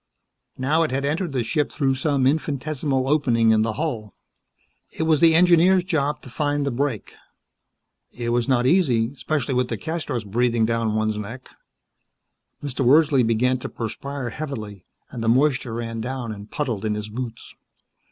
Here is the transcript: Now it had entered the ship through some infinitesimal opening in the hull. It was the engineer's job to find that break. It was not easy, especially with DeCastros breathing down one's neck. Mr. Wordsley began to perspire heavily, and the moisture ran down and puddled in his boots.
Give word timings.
Now 0.57 0.81
it 0.81 0.89
had 0.89 1.05
entered 1.05 1.31
the 1.31 1.43
ship 1.43 1.71
through 1.71 1.93
some 1.93 2.25
infinitesimal 2.25 3.07
opening 3.07 3.51
in 3.51 3.61
the 3.61 3.73
hull. 3.73 4.15
It 4.89 5.03
was 5.03 5.19
the 5.19 5.35
engineer's 5.35 5.83
job 5.83 6.23
to 6.23 6.29
find 6.31 6.65
that 6.65 6.71
break. 6.71 7.13
It 8.11 8.29
was 8.29 8.47
not 8.47 8.65
easy, 8.65 9.11
especially 9.13 9.53
with 9.53 9.67
DeCastros 9.67 10.25
breathing 10.25 10.65
down 10.65 10.95
one's 10.95 11.19
neck. 11.19 11.49
Mr. 12.63 12.83
Wordsley 12.83 13.21
began 13.21 13.59
to 13.59 13.69
perspire 13.69 14.31
heavily, 14.31 14.85
and 15.11 15.23
the 15.23 15.29
moisture 15.29 15.75
ran 15.75 16.01
down 16.01 16.31
and 16.31 16.49
puddled 16.49 16.83
in 16.83 16.95
his 16.95 17.09
boots. 17.09 17.53